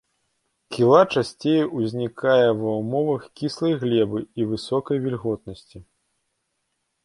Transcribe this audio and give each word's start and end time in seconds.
Кіла 0.77 1.01
часцей 1.13 1.59
узнікае 1.81 2.47
ва 2.63 2.71
ўмовах 2.79 3.29
кіслай 3.43 3.77
глебы 3.87 4.19
і 4.41 4.51
высокай 4.55 4.97
вільготнасці. 5.07 5.77